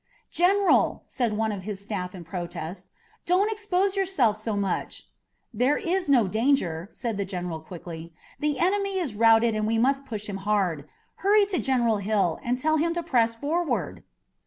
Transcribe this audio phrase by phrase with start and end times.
[0.31, 2.89] "General," said one of his staff in protest,
[3.27, 5.07] "don't expose yourself so much."
[5.53, 8.11] "There is no danger," said the general quickly.
[8.39, 10.89] "The enemy is routed and we must push him hard.
[11.17, 14.01] Hurry to General Hill and tell him to press forward."